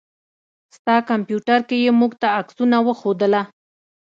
[0.75, 3.41] ستا کمپيوټر کې يې موږ ته عکسونه وښودله.